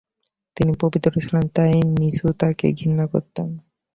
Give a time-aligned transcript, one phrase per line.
[0.57, 3.47] তিনি পবিত্র ছিলেন, তাই নীচুতাকে ঘৃণা করতেন।